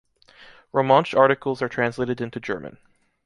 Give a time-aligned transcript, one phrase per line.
[0.73, 2.79] Romansh articles are translated into German.